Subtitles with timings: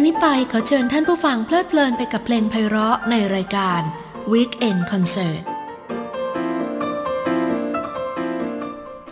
[0.00, 3.80] ากนี้ไปขอเชิญท่านผู้ฟังเพลิดเพลินไปกับเพลงไพเราะในรายการ
[4.32, 5.42] Weekend Concert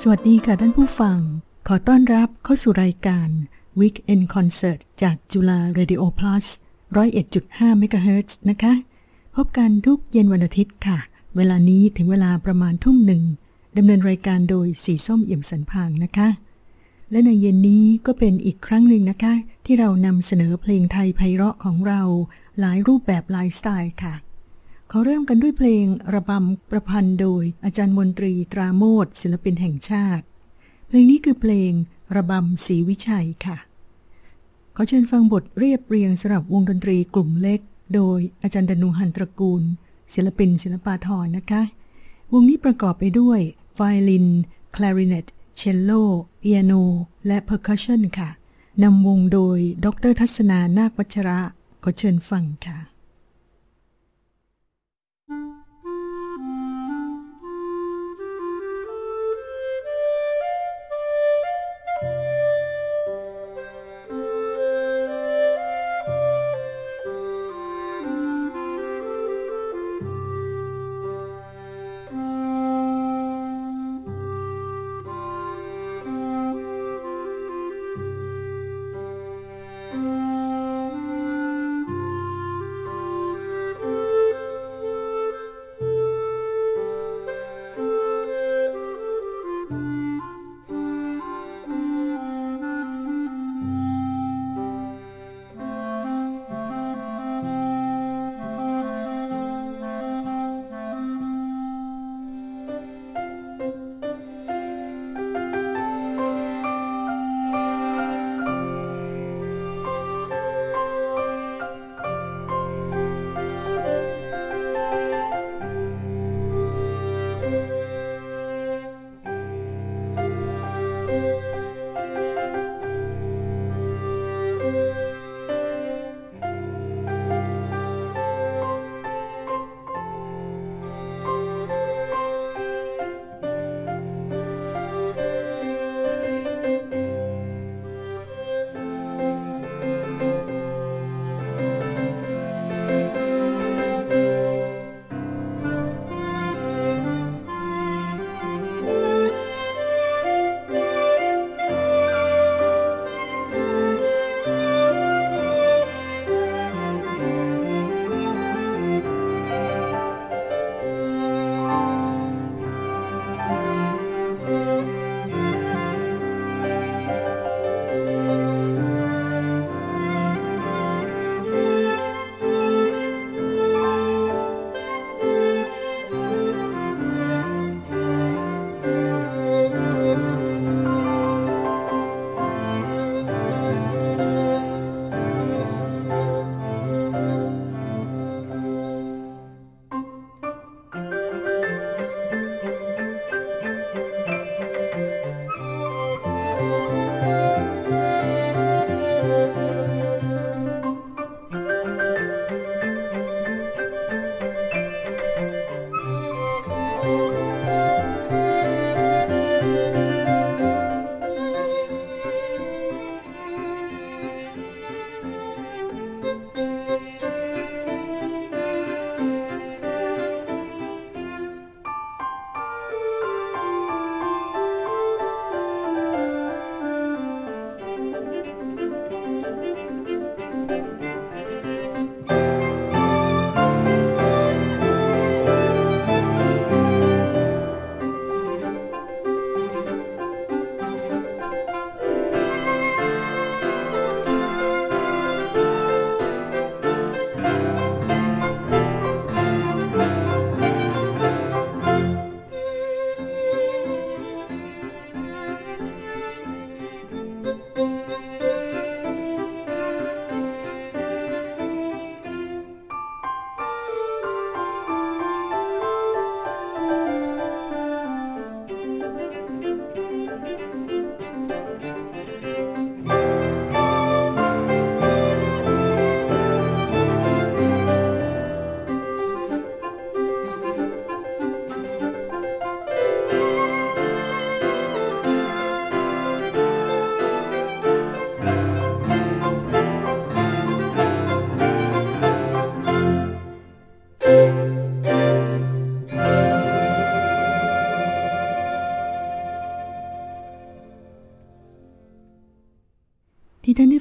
[0.01, 1.19] สวัสดีค่ะท่านผู้ฟัง
[1.69, 3.29] ขอต้อนรับเข้าสู่รายการ
[3.81, 6.47] Weekend Concert จากจุฬา Radio Plus
[6.97, 8.75] 101.5 MHz นะคะ
[9.37, 10.99] พบกันทุกเย็นวันอาทิตย์ค่ะ
[11.37, 13.23] เวลานี้ถึงเวลาประมาณทุ่มหนึ่ง
[13.77, 16.29] ดำเนินรายการโดยสีส้มเอี่ยมสันพางนะคะ
[17.11, 19.35] และในเย็นนี้ก็เป็นอีกครั้งหนึ่งนะคะ
[19.67, 22.03] ที่เรานำเสนอเพลงไทยไพเราะของเรา
[22.61, 24.15] หลายรูปแบบหลายสไตล์ค่ะ
[24.91, 25.85] ขอเริ่มกันด้วยเพลง
[26.15, 30.25] ระบำประพันธ์โดยอาจารย์มนตรีตราโมทศิลปินแห่งชาติ
[30.87, 31.73] เพลงนี้คือเพลง
[32.17, 33.57] ระบำศรีวิชัยค่ะ
[34.75, 37.61] ขอเชิญฟังบทเรียบเรียงสำหรับวงดนตรีกลุ่มเล็ก
[37.95, 39.63] โดยอาจารย์ดนุหันตระกูล
[40.15, 41.63] ศิลปินศิลปาธรนะคะ
[42.33, 43.41] วงนี้ประกอบไปด้วย
[43.75, 44.27] ไวโอลิน
[44.75, 45.91] คลาริเนต เชลโล
[46.39, 46.73] เปียโน
[47.27, 48.29] และ percussion ค่ะ
[48.83, 51.41] นำวงโดย ดร.ทัศนานาควัชระ
[51.83, 52.79] ขอเชิญฟังค่ะ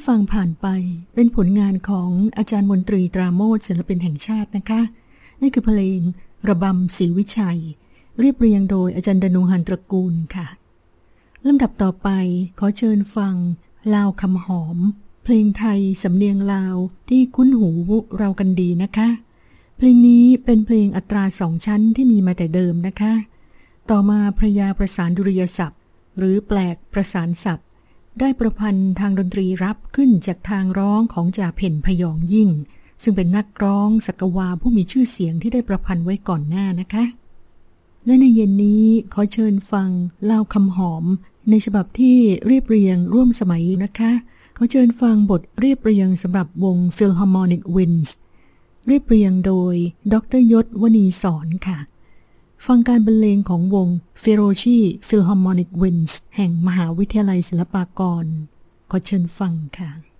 [0.07, 0.67] ฟังผ่านไป
[1.15, 4.81] เป็นผลงานของอาจารย์มนตรีตราโมทศิลปินแห่งชาตินะคะ
[5.41, 5.99] นี่คือเพลง
[6.47, 7.59] ระบำศรีวิชัย
[8.19, 10.47] เรียบเรียงโดยอาจารย์ดนุหันตระกูลค่ะ
[11.47, 12.09] ลำดับต่อไป
[12.59, 13.35] ขอเชิญฟัง
[13.93, 14.77] ลาวคำหอม
[15.23, 16.75] เพลงไทยสำเนียงลาว
[17.09, 17.71] ที่คุ้นหู
[18.17, 19.09] เรากันดีนะคะ
[19.77, 23.13] เพลงนี้เป็นเพลงอัตราสองชั้นที่มีมาแต่เดิมนะคะ
[23.89, 25.81] ต่อมาพระยาประสานดุริยศัพท์
[26.17, 27.64] หรือแปลกประสานศัพท์
[28.19, 32.49] ได้ประพันธ์ทางดนตรีรับขึ้นจากทางร้องของจ่าเพ่นพยองยิ่ง
[33.03, 37.05] ซึ่งเป็นนักร้องสักวาผู้มีชื่อเสียงที่ได้ประพันธ์ไว้ก่อนหน้านะคะ
[38.05, 39.89] และในเย็นนี้ขอเชิญฟัง
[40.25, 41.05] เล่าคำหอม
[41.49, 42.17] ในฉบับที่
[42.47, 44.11] เรียบเรียงร่วมสมัยนะคะ
[44.57, 48.09] ขอเชิญฟังบทเรียบเรียงสำหรับวง Philharmonic Winds
[48.87, 49.75] เรียบเรียงโดย
[50.13, 51.77] ดรยศวณีสอนค่ะ
[52.65, 53.87] ฟังการบรรเลงของวง
[54.23, 54.77] f e r o c h i
[55.07, 58.25] Philharmonic Winds แห่งมหาวิทยาลัยศิลปากร
[58.91, 60.14] ขอเชิญฟังค่ะ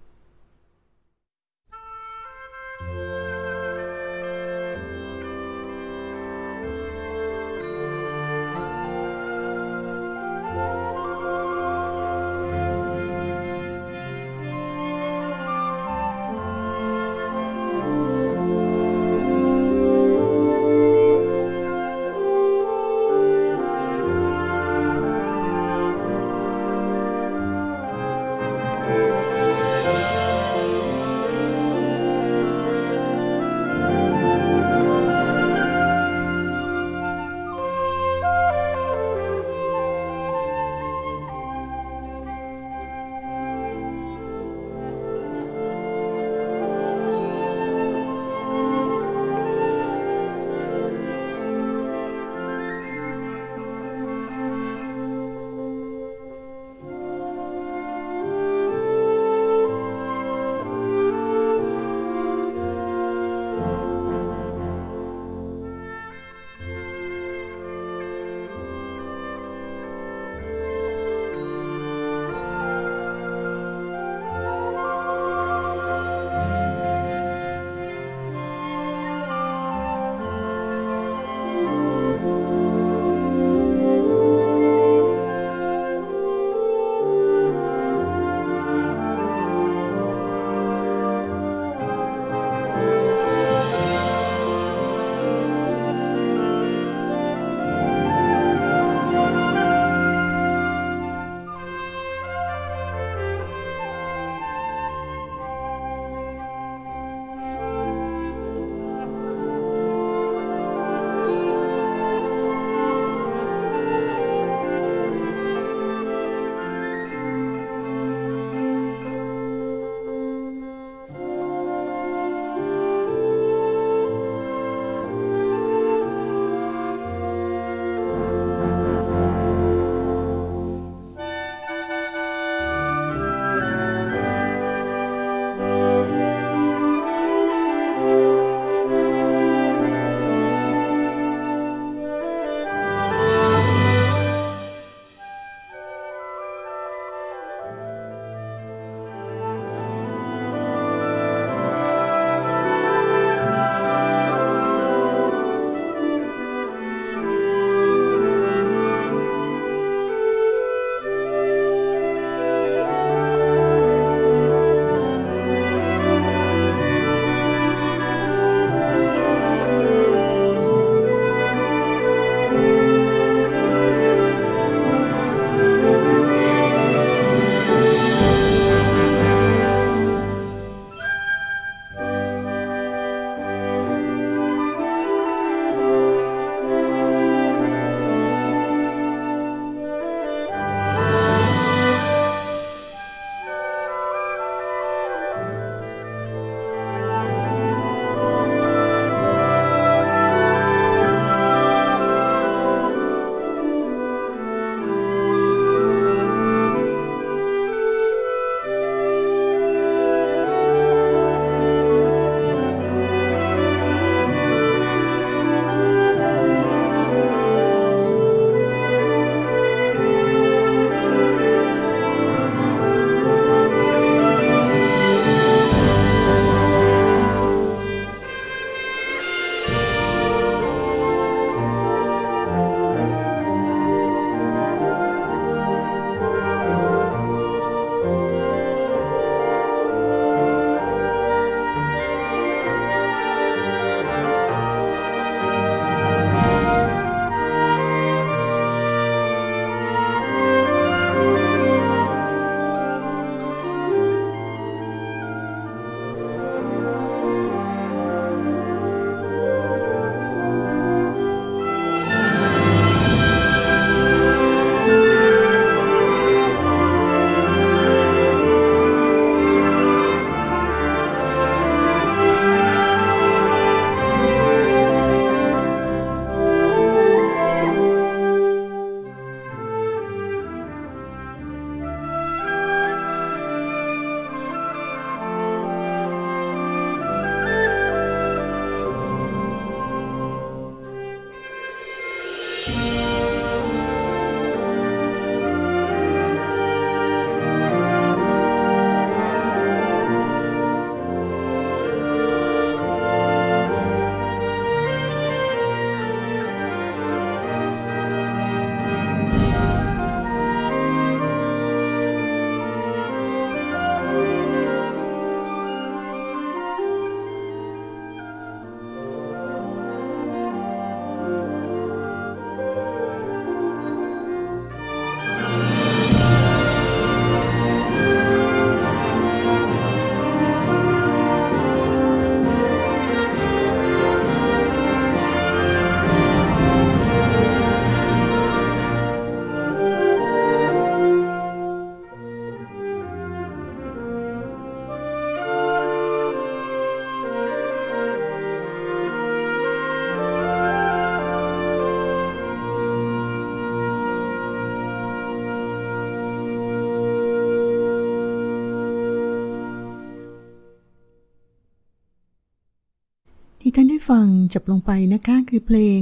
[364.08, 366.00] ฟังจบลงไปนะคะคือเพลง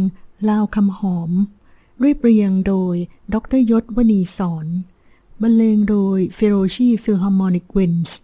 [0.50, 1.32] ลาวคำหอม
[2.00, 2.96] เรียบเรียงโดย
[3.34, 4.68] ดร.ยศวณีสอน
[5.42, 8.18] บรรเลงโดย Feroci Philharmonic Winds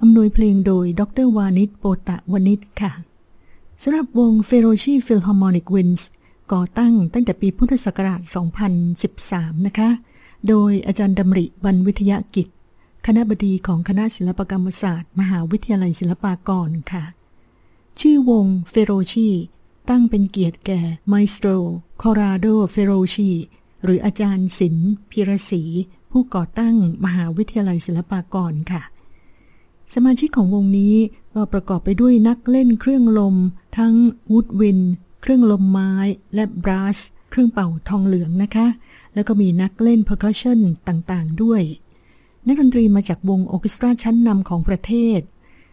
[0.00, 2.92] อำนวยเพลงโดย ดร.วานิชโปตะวนิชค่ะ
[3.82, 6.08] สำหรับวง Feroci Philharmonic Winds
[6.52, 8.20] ก่อตั้งตั้งแต่ปีพุทธศักราช
[8.98, 9.88] 2013 นะคะ
[10.48, 12.48] โดยอาจารย์ดำริบรรวิทยากิจ
[13.06, 17.04] คณบดีของคณะศิลปกรรมศาสตร์ มหาวิทยาลัยศิลปากรค่ะ
[18.00, 19.28] ชื่อวง Feroci
[19.90, 21.50] ตั้งเป็นเกียรติแก่ maestro
[22.02, 23.30] Corrado Feroci
[23.84, 25.62] หรืออาจารย์ศิลป์พีระศรี
[26.10, 28.82] ผู้ก่อตั้งมหาวิทยาลัยศิลปากรค่ะ
[29.94, 30.94] สมาชิกของวงนี้
[31.34, 33.36] ก็ประกอบไปด้วยนักเล่นเครื่องลม
[33.78, 33.94] ทั้ง
[34.30, 34.80] woodwind
[35.22, 35.92] เครื่องลมไม้
[36.34, 36.98] และ brass
[37.30, 38.66] เครื่องเป่าทองเหลืองนะคะ
[39.14, 41.62] แล้วก็มีนักเล่น percussion ต่างๆ ด้วย
[42.46, 45.20] นักดนตรีมาจากวงออเคสตราชั้นนำของประเทศ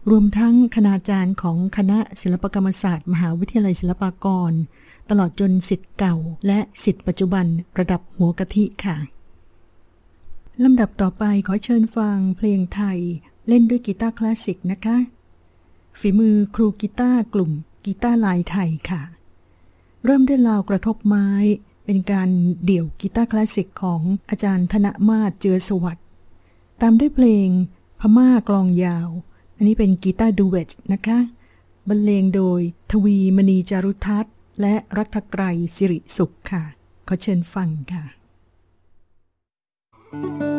[0.09, 4.51] รวมทั้งคณาจารย์ของคณะศิลปกรรมศาสตร์ มหาวิทยาลัยศิลปากร
[5.09, 6.15] ตลอดจนศิษย์เก่า
[6.47, 7.45] และศิษย์ปัจจุบัน
[7.79, 8.97] ระดับหัวกะทิค่ะ
[10.63, 12.99] ลำดับต่อไปขอเชิญฟังเพลงไทย
[13.47, 14.97] เล่นด้วยกีตาร์คลาสสิกนะคะ
[15.99, 17.51] ฝีมือครูกีตาร์กลุ่ม
[17.85, 19.01] กีตาร์ลายไทยค่ะ
[20.05, 21.29] เริ่มด้วยลาวกระทบไม้
[21.85, 22.29] เป็นการ
[22.65, 26.05] เดี่ยวกีตาร์คลาสสิกของอาจารย์ธนมาศเจือสวัสดิ์
[26.81, 27.49] ตามด้วยเพลง
[27.99, 29.09] พม่ากลองยาว
[29.55, 31.19] อันนี้เป็นกีตาร์ดูเวตนะคะ
[31.89, 35.43] บรรเลงโดย ทวีมณีจารุทัศน์ และรัฐไกร
[35.75, 36.63] สิริสุขค่ะ
[37.07, 38.03] ขอเชิญฟังค่ะ
[40.11, 40.54] Thank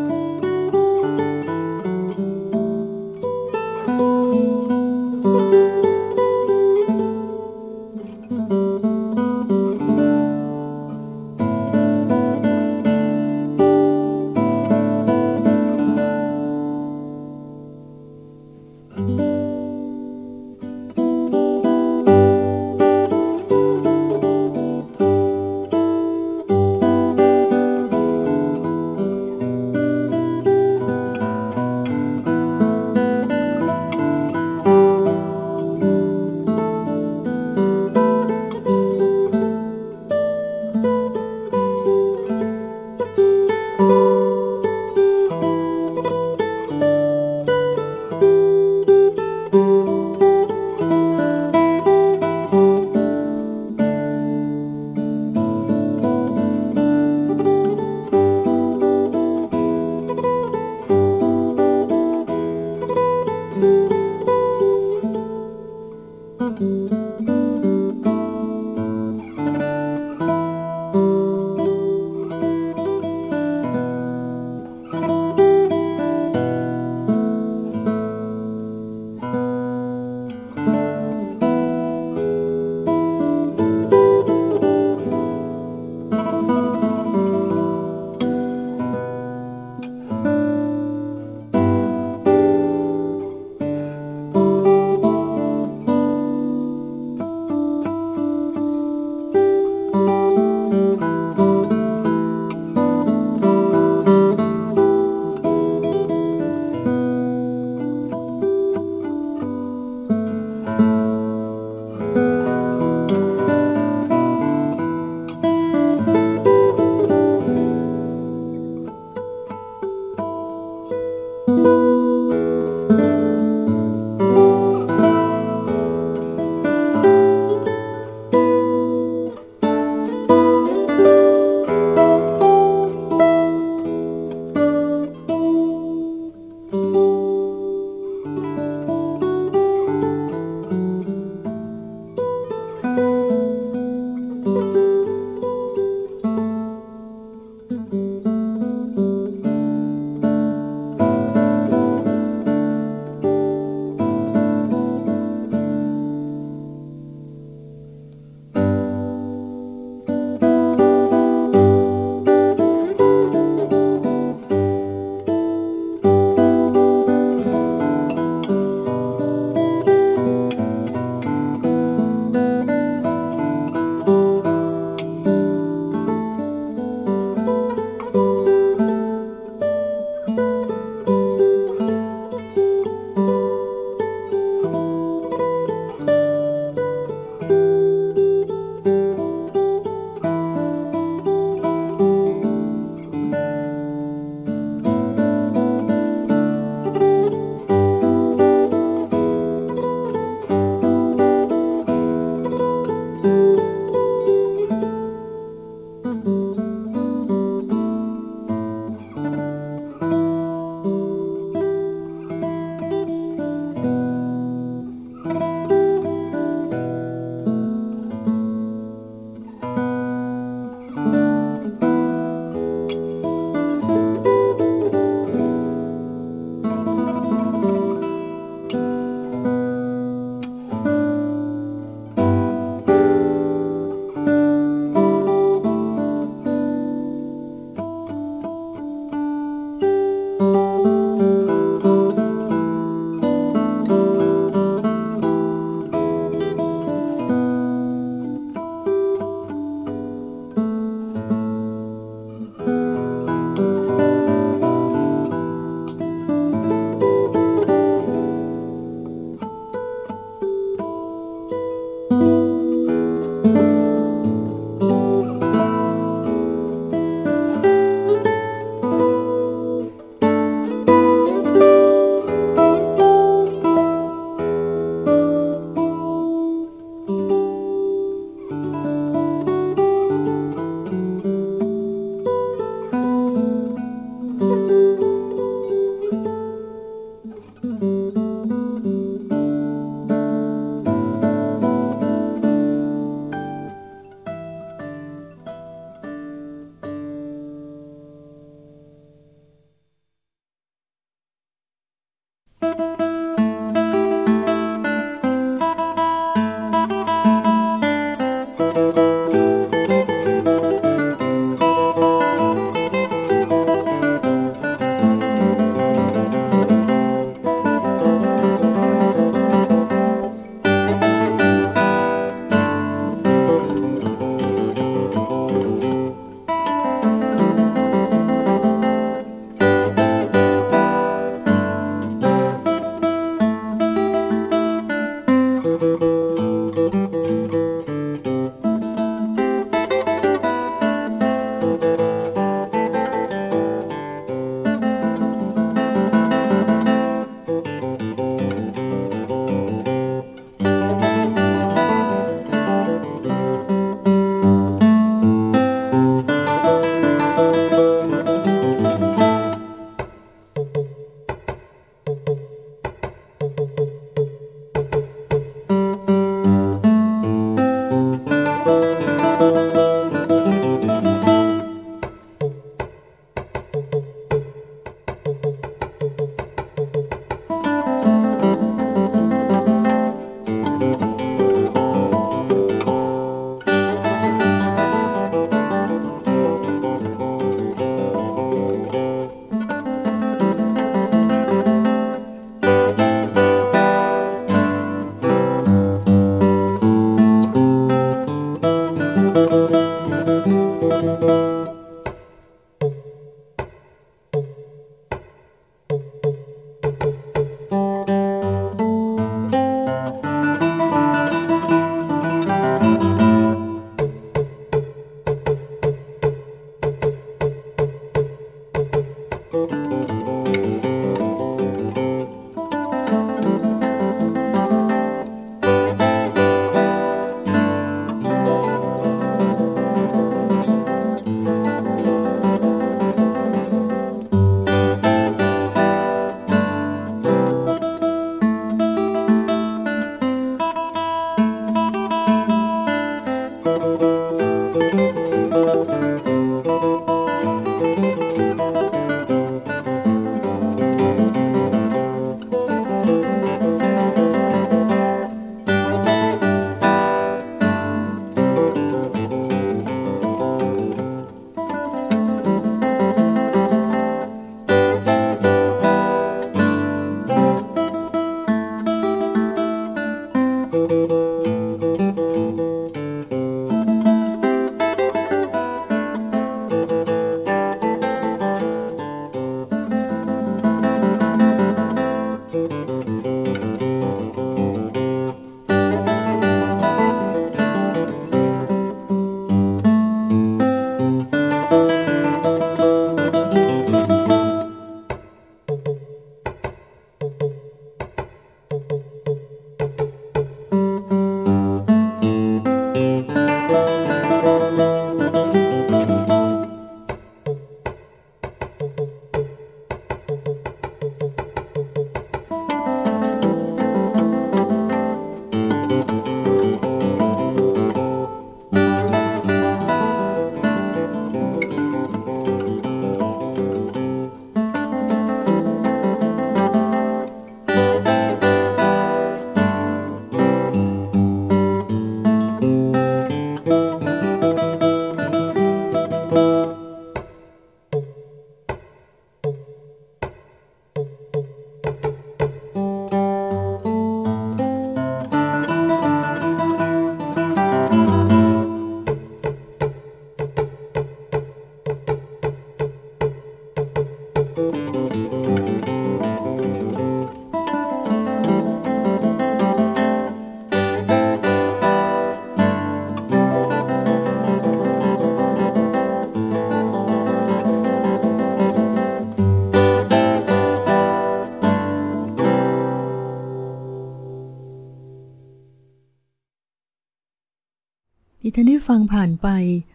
[578.87, 579.49] ฟังผ่านไป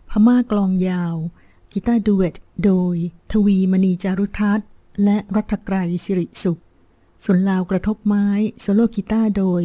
[0.09, 1.15] พม่ากลองยาว
[1.71, 2.95] กีตาร์ดูเอตโดย
[3.31, 4.67] ทวีมณีจารุทัศน์
[5.03, 5.75] และรัฐไกร
[6.05, 6.61] สิริสุข
[7.23, 8.27] ส่วนลาวกระทบไม้
[8.59, 9.61] โซโลกีตาร์โดย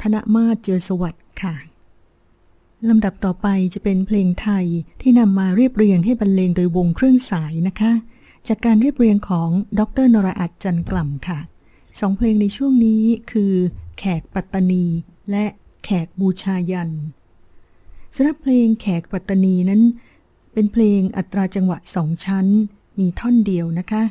[0.00, 1.54] ธนมาศเจอสวัสดิ์ค่ะ
[2.88, 4.66] ลำดับต่อไปจะเป็นเพลงไทย
[5.00, 7.92] ที่นำมาเรียบเรียงให้บรรเลงโดยวงเครื่องสายนะคะ
[8.48, 11.40] จากการเรียบเรียงของดรนราอัดจันกล่ำค่ะ
[12.00, 13.54] สองเพลงในช่วงนี้คือ
[13.98, 14.86] แขกปัตตานี
[15.30, 15.44] และ
[15.84, 16.90] แขกบูชายัน
[18.14, 19.82] สำหรับเพลงแขกปัตตานีนั้น
[20.52, 22.46] เป็นเพลงอัตราจังหวะสองชั้น
[22.98, 24.02] มีท่อนเดียวนะคะ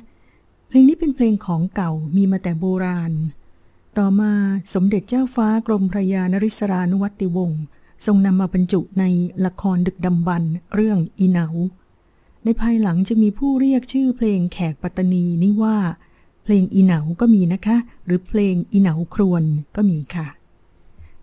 [0.67, 3.13] เพลงนี้เป็นเพลงของเก่ามีมาแต่โบราณ
[3.97, 4.33] ต่อมา
[4.73, 7.61] สมเด็จเจ้าฟ้ากรมพระยานริศรานุวัติวงศ์
[8.05, 9.03] ทรงนำมาบรรจุใน
[9.45, 11.47] ละครดึกดำบรรเรื่องอีเหนา
[12.43, 15.77] ในภายหลังจะมีผู้เรียกชื่อเพลงแขกปัตตานีนี้ว่า
[16.43, 19.43] เพลงอีเหนาก็มีนะคะ หรือเพลงอีเหนาครวน
[19.75, 20.27] ก็มีค่ะ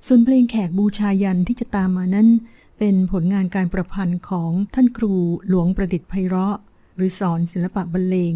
[0.07, 2.29] ส่วนเพลงแขกบูชายันที่จะตามมานั้น
[2.85, 5.15] เป็นผลงานการประพันธ์ของท่านครู
[5.49, 6.57] หลวงประดิษฐ์ไพเราะ
[6.97, 8.35] หรือสอนศิลปะบรรเลง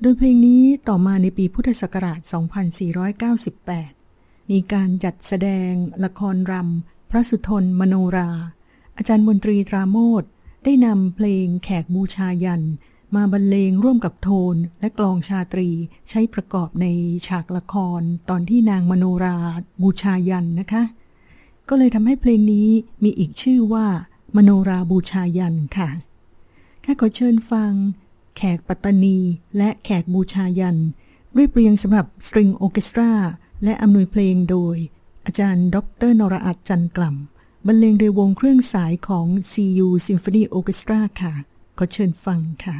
[0.00, 2.20] โดยเพลงนี้ต่อมาในปีพุทธศักราช
[3.14, 5.72] 2498 มีการจัดแสดง
[6.04, 8.30] ละครรำ พระสุทนมโนรา
[8.96, 10.22] อาจารย์มนตรีตราโมท
[10.64, 12.64] ได้นำเพลงแขกบูชายัน
[13.16, 15.68] มาบรรเลงร่วมกับโทนและกลองชาตรี
[16.08, 16.86] ใช้ประกอบใน
[17.26, 19.36] ฉากละครตอนที่นางมโนรา
[19.82, 20.84] บูชายันนะคะ
[21.68, 22.68] ก็เลยทำให้เพลงนี้
[23.04, 23.86] มีอีกชื่อว่า
[24.36, 25.90] มโนราบูชายันค่ะ
[26.82, 27.72] แค่ขอเชิญฟัง
[28.36, 29.18] แขกปัตตานี
[29.56, 30.78] และแขกบูชายัน
[31.34, 33.12] เรียบเรียงสำหรับสตริงโอเคสตรา
[33.64, 34.76] และอำนวยเพลงโดย
[35.26, 35.76] อาจารย์ ด
[36.08, 41.34] รนรอัดจันกล่ำบรรเลงโดยวงเครื่องสายของ CU Symphony Orchestra ค่ะ
[41.78, 42.76] ขอเชิญฟังค่ะ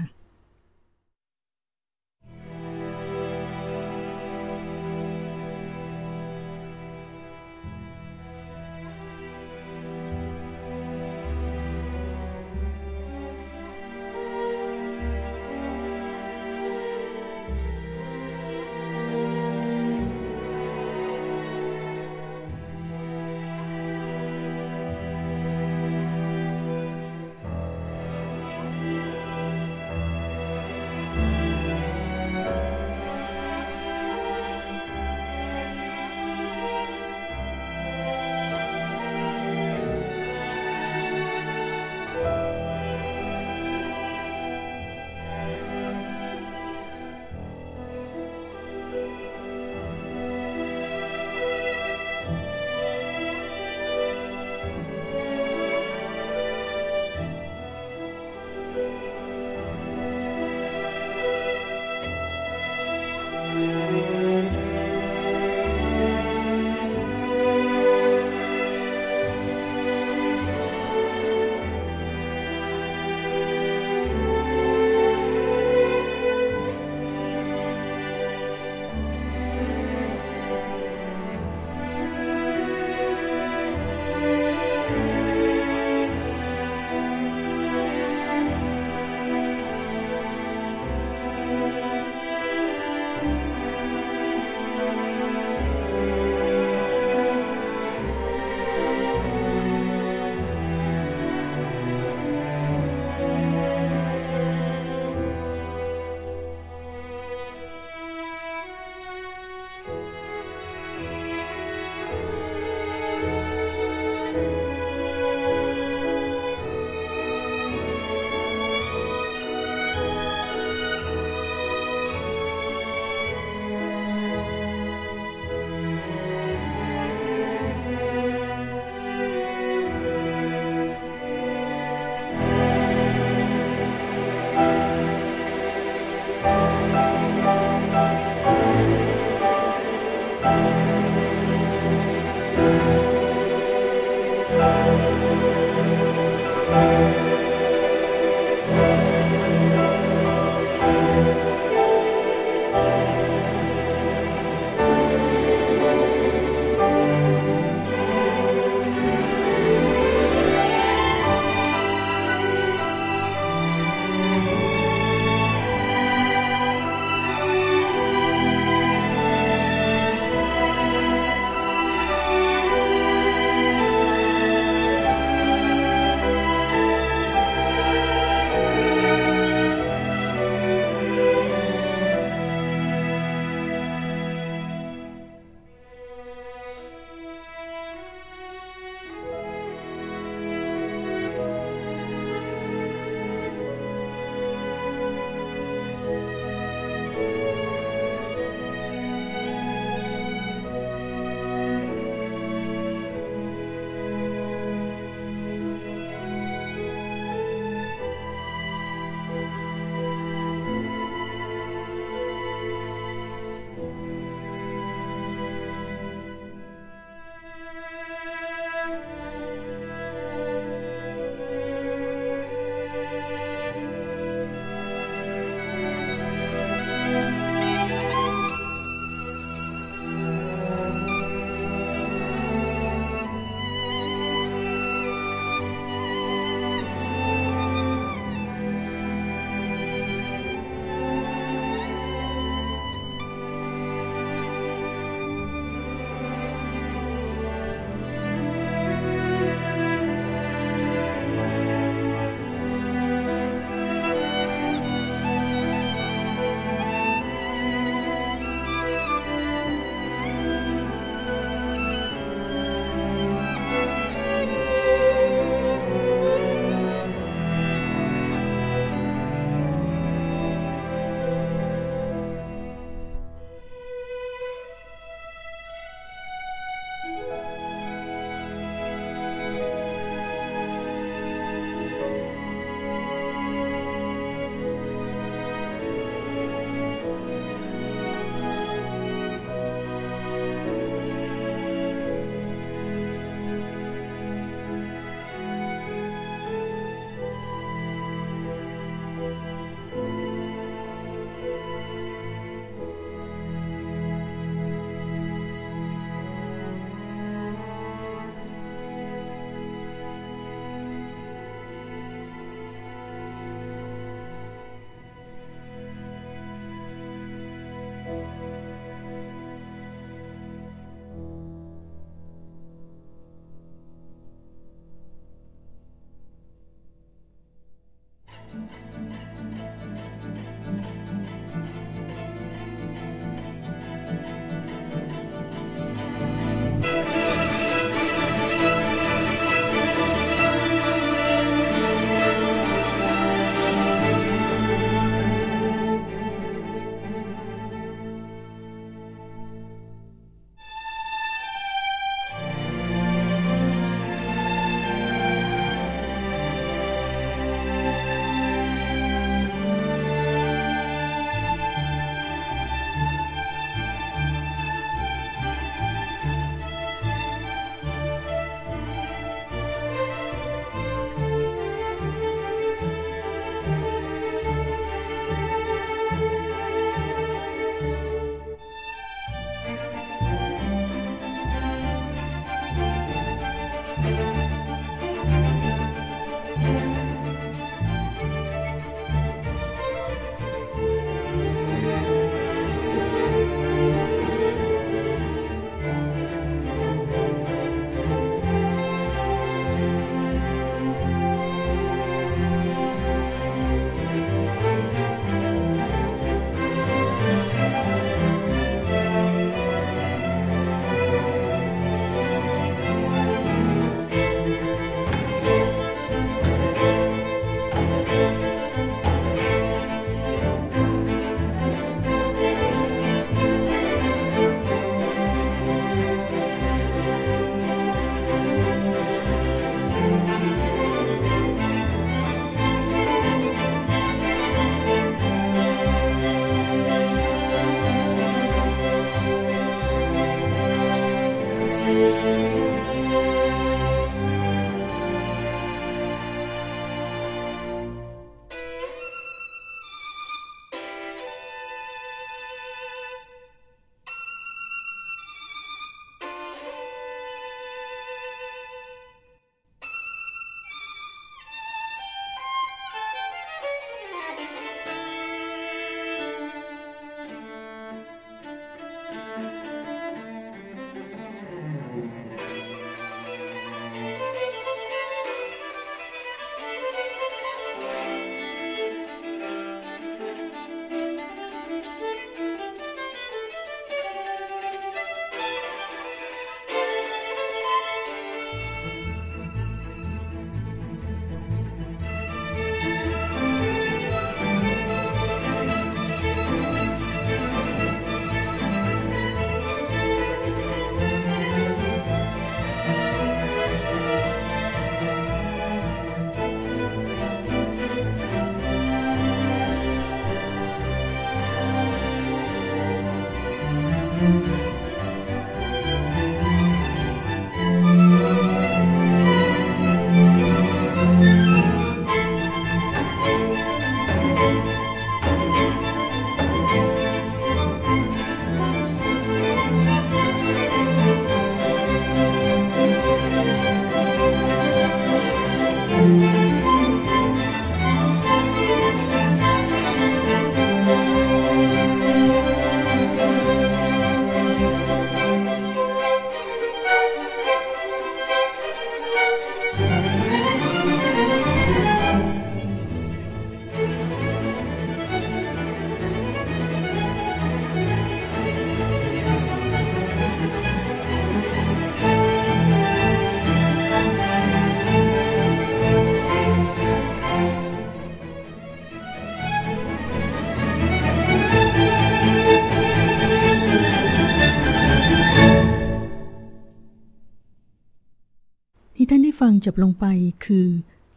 [579.83, 580.05] ลงไป
[580.45, 580.67] คือ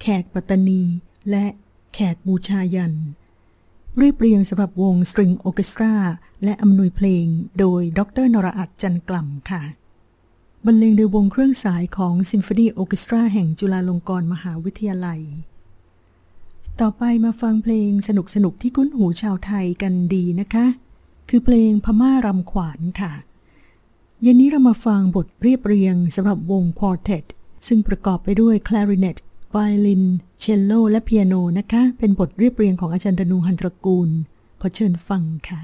[0.01, 0.83] แขกปัตตานี
[1.29, 1.45] และ
[1.93, 2.93] แขกบูชายัน
[3.97, 5.93] เรียบเรียงสำหรับวงสตริงออเคสตรา
[6.43, 7.25] และอำนวยเพลง
[7.59, 9.63] โดยดรนราอัดจันกล่ำค่ะ
[10.65, 15.21] บรรเลงโดยวงเครื่องสายของซิมโฟนีออเคสตราแห่งจุฬาลงกรณ์มหาวิทยาลัย
[16.81, 18.09] ต่อไปมาฟังเพลงส
[18.43, 20.65] นุกๆที่คุ้นหูชาวไทยกันดีนะคะ
[21.29, 23.13] คือเพลงพม่ารำขวานค่ะ
[24.21, 27.23] เย็นนี้เรามาฟังบทเรียบเรียงสำหรับวงควอเทต
[27.67, 29.17] ซึ่งประกอบไปด้วยคลาริเนต
[29.51, 30.03] ไวโอลิน
[30.39, 34.09] เชลโล และเปียโนนะคะ เป็นบทเรียบเรียงของอาจารย์ดนูหันตระกูล
[34.61, 35.61] ขอเชิญฟังค่ะ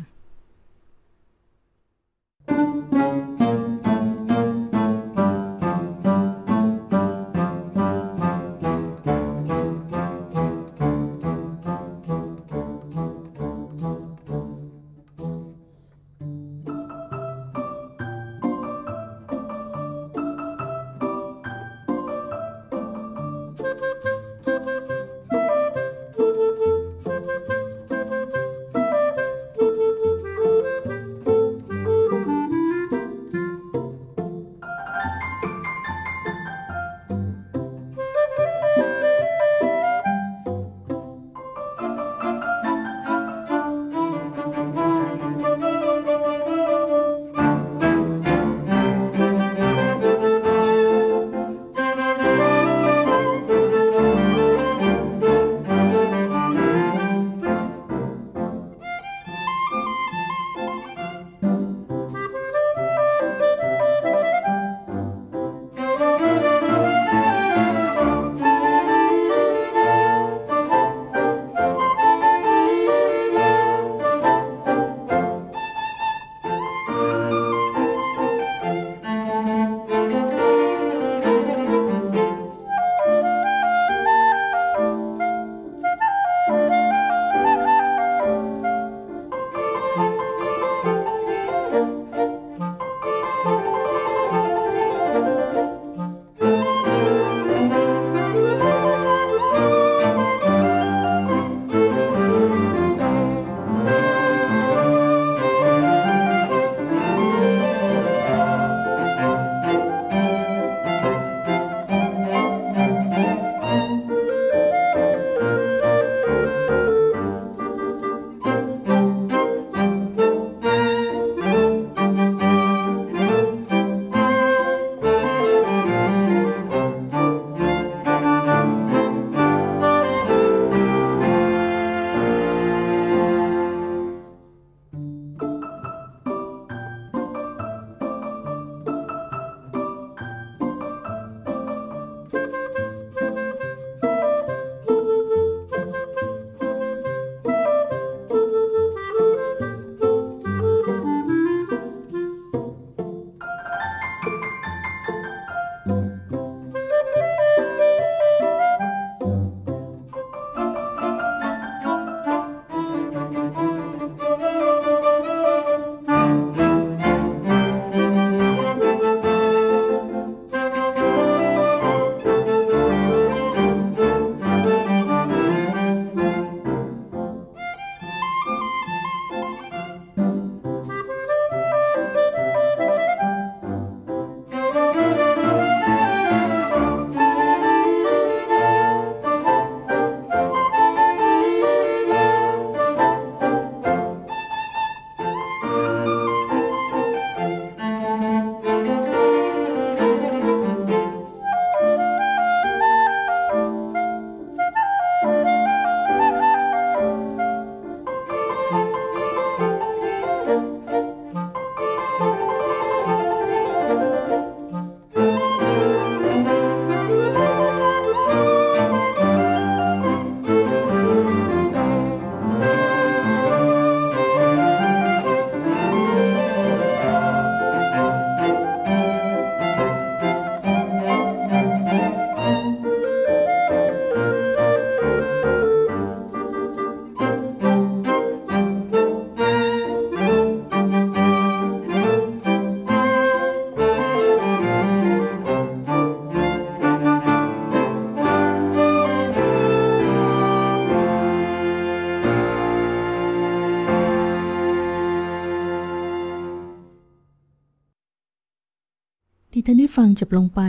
[260.20, 260.62] จบลงไป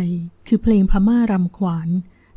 [0.47, 1.89] คือเพลงพม่ารำขวาน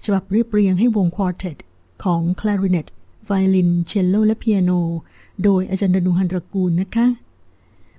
[0.04, 1.58] ฉบับเรียบเรียงให้วง quartet
[2.04, 2.88] ของคลาริเนต
[3.26, 4.72] ไวโอลิน เชลโล และเปียโน
[5.44, 7.08] โดยอาจารย์ดนุฮันตระกูลนะคะ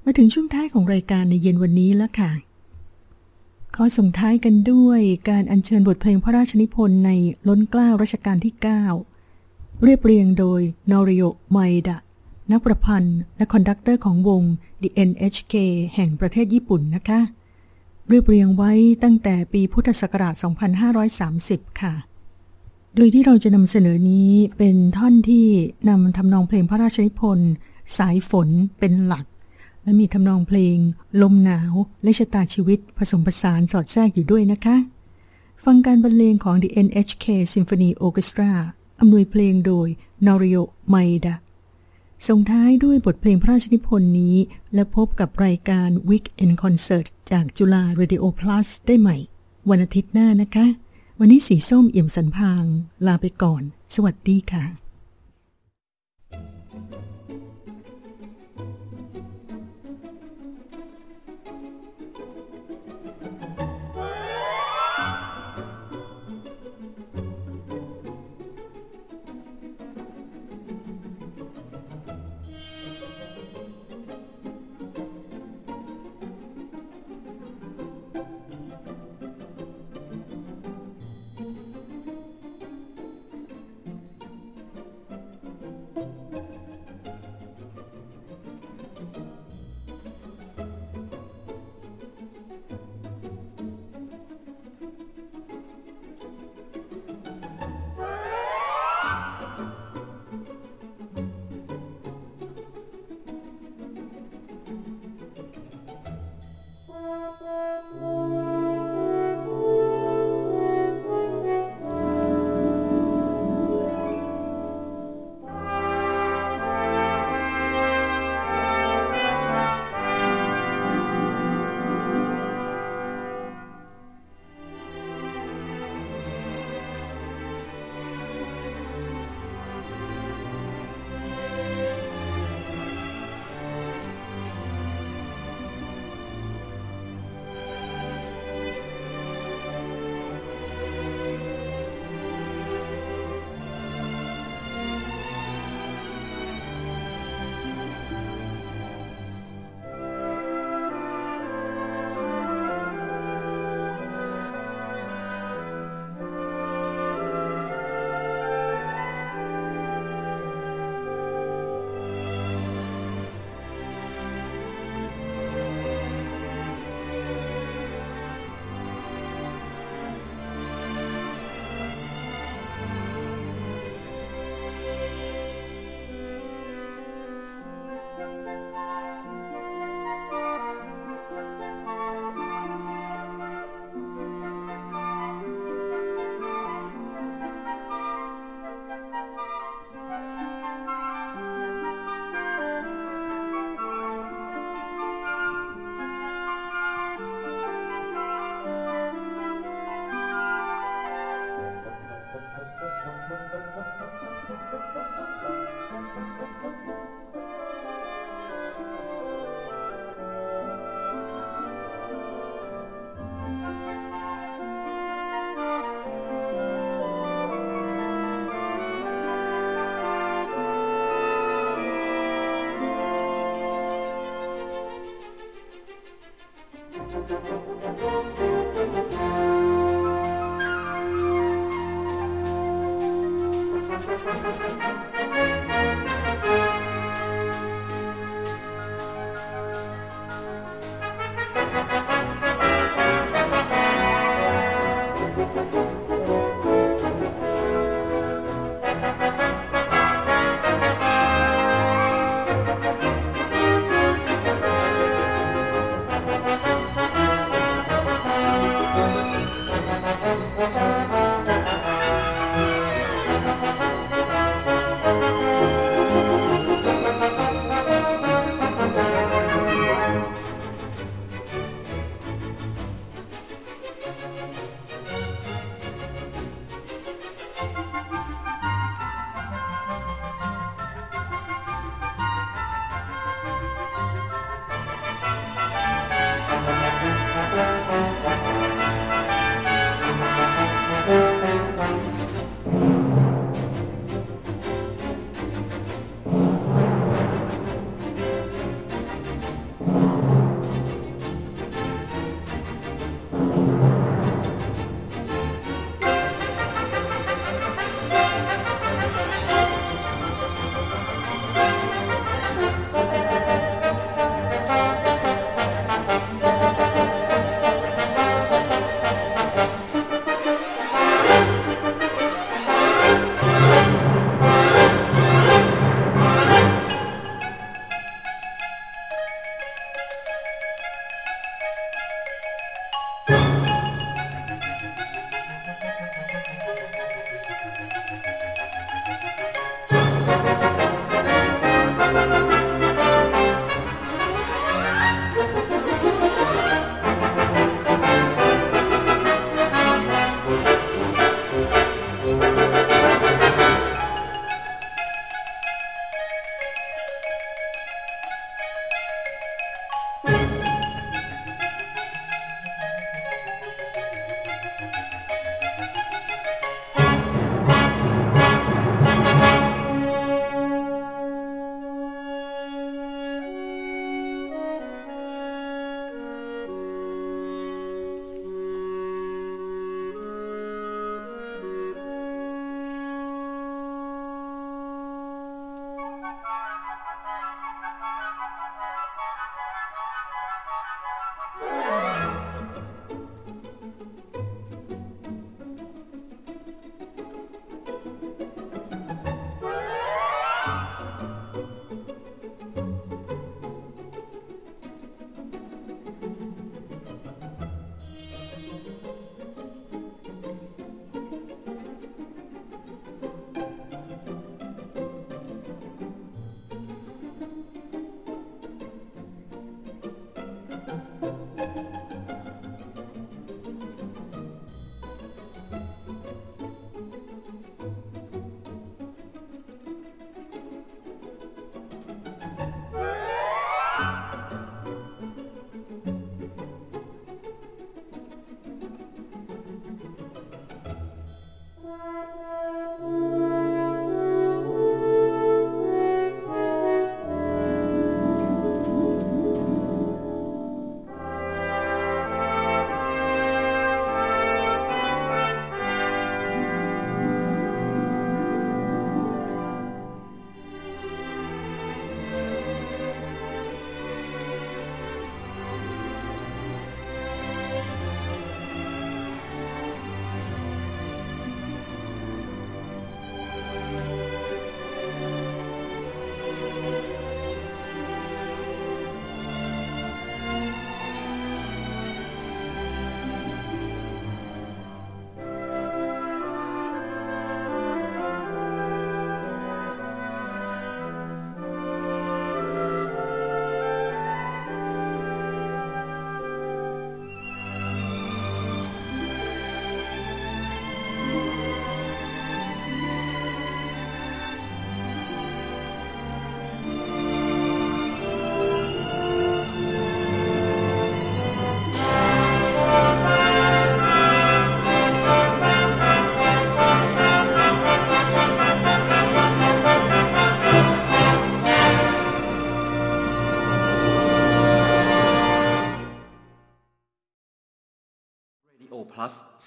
[0.04, 2.30] มาถึงช่วงท้ายของรายการในเย็นวันนี้แล้วค่ะ
[3.74, 7.10] ขอส่งท้ายกันด้วยการอัญเชิญบทเพลงพระราชนิพนธ์ใน
[7.48, 8.54] ล้นเกล้ารัชกาลที่
[9.18, 10.60] 9 เรียบเรียงโดย
[10.90, 11.58] นอริโอ มาเอ
[11.88, 11.98] ดะ
[12.52, 14.42] นักประพันธ์ และ conductor ของวง
[14.82, 15.54] The NHK
[15.94, 17.20] แห่งประเทศญี่ปุ่นนะคะ
[18.14, 18.72] เรียบเรียงไว้
[19.04, 20.34] ตั้งแต่ปีพุทธศักราช
[21.22, 21.94] 2530 ค่ะ
[22.96, 25.46] โดยที่เราจะนำเสนอนี้เป็นท่อนที่
[25.88, 27.52] นำทำนองเพลงพระราชนิพนธ์
[27.98, 28.48] สายฝน
[28.78, 29.26] เป็นหลัก
[29.82, 30.76] และมีทำนองเพลง
[31.22, 34.76] ลมหนาว และชะตาชีวิตผสมผสานสอดแทรกอยู่ด้วยนะคะ
[35.64, 38.52] ฟังการบรรเลงของ The NHK Symphony Orchestra
[39.00, 39.88] อำนวยเพลงโดย
[40.26, 41.34] Norio Maeda
[42.28, 44.36] ส่งท้ายด้วยบทเพลงพระราชนิพนธ์นี้
[44.74, 49.16] และพบกับรายการ Week End Concert จากจุฬาเรดิโอ Plus ได้ใหม่
[49.70, 50.66] วันอาทิตย์หน้านะคะ
[51.18, 52.64] วันนี้สีส้มเอี่ยมสันพาง
[53.06, 53.62] ลาไปก่อน
[53.94, 54.64] สวัสดีค่ะ「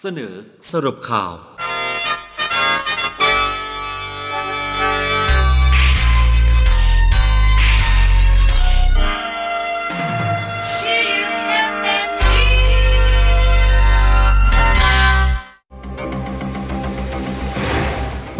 [0.07, 0.35] เสนอ
[0.71, 1.35] สรุปข่าว ร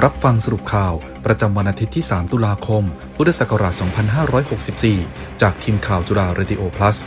[0.08, 0.94] ับฟังสรุปข่าว
[1.26, 2.84] ประจำวันอาทิตย์ที่ 3 ตุลาคม
[3.16, 3.74] พุทธศักราช
[4.78, 6.98] 2564 จากทีมข่าวจุฬาเรดิโอ plus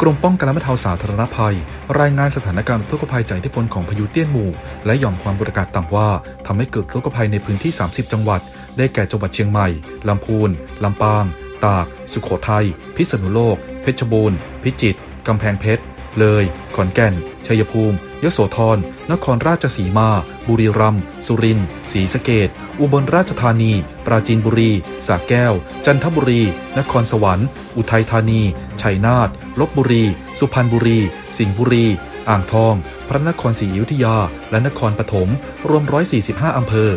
[0.00, 1.56] กรมป้องกันและบรรเทาสาธารณภัย
[2.00, 4.50] รายงานสถานการณ์ทุกภัยจากอิทธิพลของพายุเตี้ยนหมู่
[4.86, 6.08] และหย่อมความกดอากาศต่ำว่า
[6.46, 8.40] ทำให้เกิดทุกภัยในพื้นที่ 30 จังหวัด
[8.78, 9.68] ได้แก่จังหวัดเชียงใหม่
[10.08, 10.50] ลำพูน
[10.84, 11.24] ลำปาง
[11.64, 15.82] ตาก สุโขทัย พิษณุโลก เพชรบูรณ์ พิจิตรกำแพงเพชร
[16.20, 16.44] เลย
[16.74, 17.14] ขอนแก่น
[17.46, 18.78] ชัยภูมิ ยโสธร
[19.12, 20.10] นครราชสีมา
[20.48, 22.48] บุรีรัมย์ สุรินทร์ ศรีสะเกด
[22.80, 23.72] อุบลราชธานี
[24.06, 24.70] ปราจีนบุรี
[25.06, 25.52] สระแก้ว
[25.86, 26.42] จันทบุรี
[26.78, 28.40] นครสวรรค์ อุทัยธานี
[28.82, 29.28] ชัยนาท
[29.60, 30.04] ลบบุรี
[30.38, 30.98] สุพรรณบุรี
[31.38, 31.86] สิงห์บุรี
[32.28, 32.74] อ่างทอง
[33.08, 34.16] พระนครศรีอยุธยา
[34.50, 35.28] และนครปฐม
[35.68, 35.82] รวม
[36.20, 36.88] 145 อำเภอ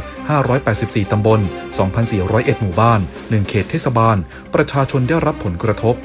[0.51, 1.39] 584 ตำบล
[1.99, 4.17] 2,401 หมู่บ้าน 1 เขตเทศบาล
[4.53, 5.95] ประชาชนได้รับผลกระทบ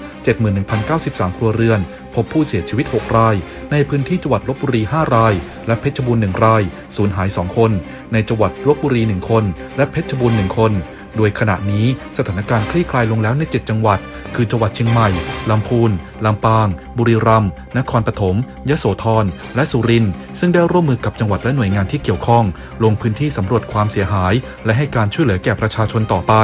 [0.64, 1.80] 71,093 ครัวเรือน
[2.16, 3.36] พบผู้เสียชีวิต 6 ราย
[3.72, 5.34] ในพื้นที่จังหวัดลบบุรี 5 ราย
[5.66, 6.62] และเพชรบูรณ์1ราย
[6.96, 7.70] สูญหาย 2 คน
[8.12, 9.44] ในจังหวัดลบบุรี 1 คน
[9.76, 10.72] และเพชรบูรณ์1คน
[11.16, 11.86] โดยขณะนี้
[12.16, 13.98] สถานการณ์คลี่คลายลงแล้วใน 7 จังหวัด
[14.34, 15.08] คือจังหวัดเชียงใหม่
[15.50, 15.90] ลำพูน
[16.26, 18.36] ลำปาง บุรีรัมย์ นครปฐม
[18.70, 19.24] ยโสธร
[19.56, 22.44] และสุรินทร์ ซึ่งได้ร่วมมือกับจังหวัดและหน่วยงานที่เกี่ยวข้อง
[22.84, 26.34] ลงพื้นที่สำรวจความเสียหาย และให้การช่วยเหลือแก่ประชาชนต่อไป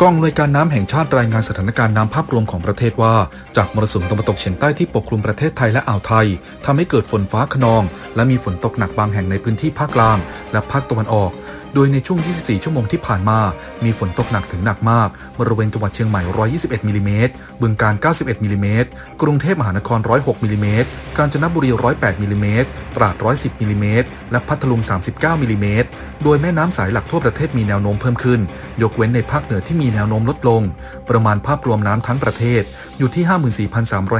[0.00, 3.14] กองอำนวยการน้ำแห่งชาติรายงานสถานการณ์น้ำภาพรวมของประเทศว่า
[3.56, 6.26] จากมรสุมตะวันตกเฉียงใต้ที่ปกคลุมประเทศไทยและอ่าวไทย
[6.64, 7.82] ทำให้เกิดฝนฟ้าคะนอง
[8.14, 10.18] และมีฝนตกหนักบางแห่งในพื้นที่ภาคกลาง
[10.52, 11.30] และภาคตะวันออก
[11.78, 13.38] โดยในช่วง 24 ชั่วโมงที่ผ่านมา
[13.84, 15.08] มีฝนตกหนักถึงหนักมาก
[15.38, 16.22] บริเวณจังหวัดเชียงใหม่
[16.54, 18.88] 121มิลลิเมตรบึงกาฬ91มิลลิเมตร
[19.22, 24.80] กรุงเทพมหานคร 106มิลลิเมตรกาญจนบุรี 108มิลลิเมตรตราด 110มิลลิเมตรและพัทลุง
[25.12, 25.88] 39มิลลิเมตร
[26.24, 28.40] โดยแม่น้ำสายหลักทั่วประเทศมีแนวโน้มเพิ่มขึ้น
[28.82, 30.62] ยกเว้นในภาคเหนือที่มีแนวโน้มลดลง
[31.08, 32.62] ประมาณภาพรวมน้ำทั้งประเทศ
[32.98, 33.24] อยู่ที่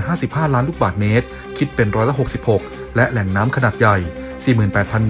[0.05, 1.27] 54,355 ล้านลูกบาศก์เมตร
[1.59, 3.97] คิดเป็นร้อยละ66 และแหล่งน้ำขนาดใหญ่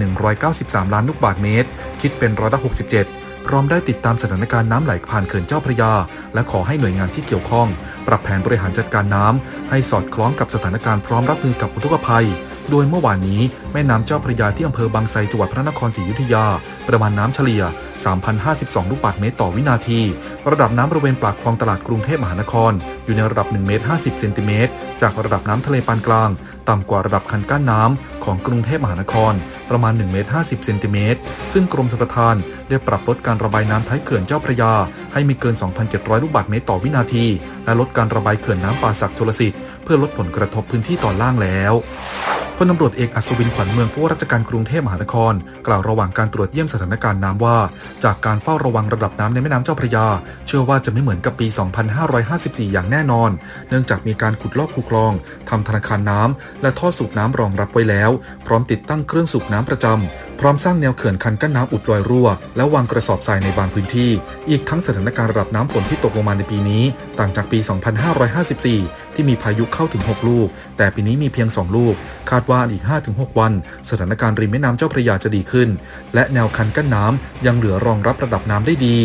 [0.05, 1.69] 48,193 ล้านลูกบาศก์เมตร
[2.01, 5.93] คิดเป็นร้อยละ67 พร้อมได้ติดตามสถานการณ์น้ำไหลผ่านเขื่อนเจ้าพระยา
[6.33, 7.67] และขอให้หน่วยงานที่เกี่ยวข้อง
[8.07, 12.25] ปรับแผนบริหารจัดการน้ำให้สอดคล้องกับสถานการณ์พร้อมรับมือกับอุทกภัย
[12.71, 13.41] โดยเมื่อวานนี้
[13.73, 16.45] แม่น้ำเจ้าพระยาที่อำเภอบางไทรจังหวัดพระนครศรีอยุธยา
[16.87, 17.63] ประมาณน้ำเฉลี่ย
[18.25, 20.01] 3,052 ลูกบาศก์เมตรต่อวินาที
[20.51, 22.71] ระดับน้ำบริเวณปากคลองตลาดกรุงเทพมหานคร
[23.05, 26.29] อยู่ในระดับ1เมตร50เซนติเมตรจากระดับน้ำทะเลปานกลาง
[26.69, 29.33] ต่ำกว่าระดับคันกั้นน้ำของกรุงเทพมหานคร
[29.69, 31.19] ประมาณ1เมตร50เซนติเมตร
[31.53, 32.35] ซึ่งกรมชลประทาน
[32.69, 34.73] ได้ปรับลดการระบายน้ำท้ายเขื่อนเจ้าพระยา
[35.13, 35.55] ให้มีเกิน
[35.89, 37.25] 2,700 ลูกบาศก์เมตรต่อวินาที
[37.65, 41.73] และลดการระบายเขื่อนน้ำป่าสักชลสิทธิ์เพื่อลดผลกระทบพื้นที่ตอนล่างแล้ว
[42.59, 45.33] พลตำรวจเอกอัศวินขวัญเมืองผู้ว่าราชการกรุงเทพมหานคร
[45.67, 47.57] กล่าวระหว่างการตรวจเยี่ยมสถานการณ์น้ำว่า
[48.03, 50.07] จากการเฝ้าระวังระดับน้ำในแม่น้ำเจ้าพระยา
[50.47, 51.47] เชื่อว่าจะไม่เหมือนกับปี
[52.11, 53.29] 2554 อย่างแน่นอน
[53.69, 55.13] เนื่องจากมีการขุดลอกคูคลอง
[55.49, 58.11] ทำธนาคารน้ำและท่อสูบน้ำรองรับไว้แล้ว
[58.47, 62.27] พร้อมติดตั้งเครื่องสูบน้ำประจำพร้อมสร้างแนวเขื่อนคันกั้นน้ำอุดรอยรั่ว
[62.57, 64.11] และวางกระสอบทรายในบางพื้นที่
[64.49, 66.83] อีกทั้งสถานการณ์ระดับน้ำฝนที่ตกลงมาในปีนี้
[67.19, 67.59] ต่างจากปี
[68.37, 70.47] 2554 ที่มีพายุเข้าถึง 6 ลูก
[70.77, 71.95] แต่ปีนี้มีเพียง 2 ลูก
[72.29, 73.53] คาดว่าอีก 5-6 วัน
[73.89, 75.69] สถานการณ์ริมแม่น้ำเจ้าพระยาจะดีขึ้น
[76.13, 78.97] และแนวคันกั้นน้ำยังเหลือรองรับระดับน้ำได้ดี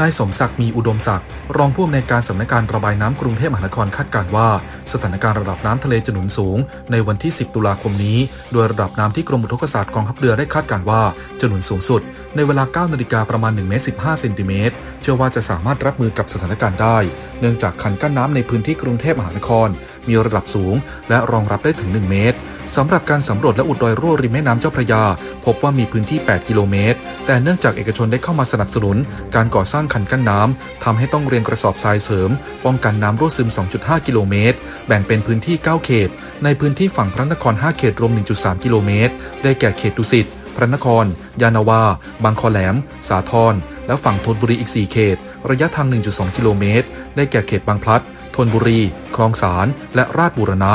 [0.00, 4.48] นายสมศักดิ์มีอุดมศักดิ์รองผู้อำนวยการสำนักการระบายน้ำกรุงเทพมหานครคาดการว่า
[4.92, 6.58] สถานการณ์ระดับน้ำทะเลจะหนุนสูง
[6.90, 8.18] ในวันที่ 10 ตุลาคมนี้
[8.52, 11.02] โดยระดับน้ำที่กรมอุทกศาสตร์กองทัพเรือได้คาดการว่า
[11.40, 12.00] จะหนุนสูงสุด
[12.36, 16.98] ในเวลา 9 นาฬิกาประมาณ1เมตร15เซนติเมตร เชื่อว่าจะสามารถรับมือกับสถานการณ์ได้
[17.40, 19.68] เนื่องจากคันกั้นน้ำในพื้นที่กรุงเทพมหานคร
[20.08, 20.74] มีระดับสูง
[21.08, 22.38] และรองรับได้ถึง 1 เมตร
[22.76, 25.02] สำหรับการสำรวจและอุดรอยรั่วริมแม่น้ำเจ้าพระยา
[25.44, 28.96] พบว่ามีพื้นที่ 8 กิโลเมตร แต่เนื่องจากเอกชนได้เข้ามาสนับสนุน
[29.34, 32.30] การก่อสร้างคันกั้นน้ำทำให้ต้องเรียงกระสอบทรายเสริม
[32.64, 34.56] ป้องกันน้ำรั่วซึม 2.5 กิโลเมตร
[34.86, 36.10] แบ่งเป็นพื้นที่ 9 เขต
[36.44, 39.12] ในพื้นที่ฝั่งพระนคร 5 เขตรวม 1.3 กิโลเมตร
[39.42, 41.04] ได้แก่เขตดุสิต พระนคร
[41.42, 41.82] ยานาวา
[42.24, 42.76] บางคอแหลม
[43.08, 43.54] สาทร
[43.86, 45.16] และฝั่งธนบุรีอีก 4 เขต
[45.50, 46.86] ระยะทาง 1.2 กิโลเมตร
[47.16, 48.02] ได้แก่เขตบางพลัด
[48.36, 48.80] ธนบุรี
[49.16, 50.72] คลองสาร และราชบุรณะ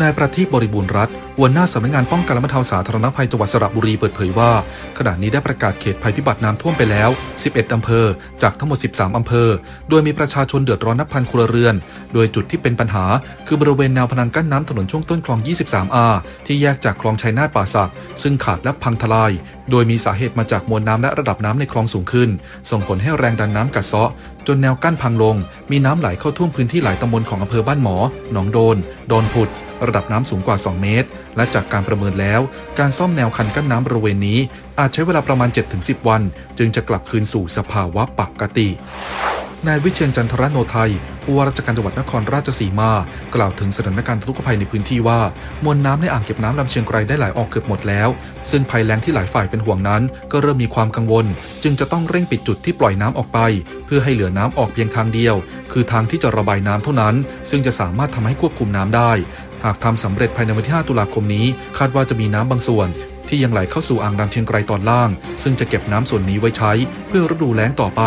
[0.00, 4.50] นายประทีปบริบูรณ์รัฐหัวหน้าสำนักงานป้องกันและบรรเทาสาธารณภัยจังหวัดสระบุรีเปิดเผยว่า
[4.98, 7.10] ขณะนี้ได้ประกาศเขตภัยพิบัติน้ำท่วมไปแล้ว
[7.42, 8.06] 11 อำเภอ
[8.42, 9.48] จากทั้งหมด 13 อำเภอ
[9.88, 11.74] โดยมีประชาชนเดือดร้อนนับพันครัวเรือน
[12.14, 13.04] โดยจุดที่เป็นปัญหา
[13.46, 16.06] คือบริเวณแนวพนังกั้นน้ำถนนช่วงต้นคลอง 23A
[16.46, 17.90] ที่แยกจากคลองชัยนาทป่าสัก
[18.22, 19.32] ซึ่งขาดและพังทลาย
[19.70, 22.30] โดยมีสาเหตุมาจากมวลน้ำและระดับน้ำในคลองสูงขึ้น
[22.70, 24.10] ส่งผลให้แรงดันน้ำกัดเซาะ
[24.46, 25.36] จนแนวกั้นพังลง
[25.70, 27.96] มีน้ำไหลเข้าท่วมพื้นที่หลายตำบลของอำเภอบ้านหมอ
[28.32, 28.76] หนองโดน
[29.12, 29.50] ดอนผุด
[29.86, 32.40] ระดับน้ำสูงกว่า 2 เมตร และจากการประเมินแล้ว
[32.78, 34.38] การซ่อมแนวคันกั้นน้ำบริเวณนี้
[34.78, 35.48] อาจใช้เวลาประมาณ
[35.78, 36.22] 7-10 วัน
[36.58, 38.68] จึงจะกลับคืนสู่สภาวะปกติ
[39.66, 40.90] นายวิเชียนจันทรโนไทย
[41.22, 42.92] ผู้ว่าราชการจังหวัดนครราชสีมา
[43.34, 45.20] กล่าวถึงสถานการณ์ทุกขภัยในพื้นที่ว่า
[45.64, 48.08] มวลน้ำในอ่างเก็บน้ำลำเชียงไกรได้ไหลออกเกือบหมดแล้ว
[48.50, 50.02] ซึ่งภัยแล้งที่หลายฝ่ายเป็นห่วงนั้น
[50.32, 51.26] ก็เริ่มมีความกังวล
[51.62, 53.38] จึงจะต้องเร่งปิดจุดที่ปล่อยน้ำออกไป
[53.86, 55.34] เพื่อให้เหลือน้ำออกเพียงทางเดียว
[55.72, 57.14] คือทางที่จะระบายน้ำเท่านั้น
[57.50, 59.10] ซึ่งจะสามารถทำให้ควบคุมน้ำได้
[59.64, 61.46] หากทำสำเร็จภายในวันที่ 5 ตุลาคมนี้
[61.78, 62.88] คาดว่าจะมีน้ำบางส่วน
[63.28, 65.10] ที่ยังไหลเข้าสู่อ่างดำเชียงไกรตอนล่าง
[65.42, 66.72] ซึ่งจะเก็บน้ำส่วนนี้ไว้ใช้
[67.08, 68.02] เพื่อฤดูแล้งต่อไป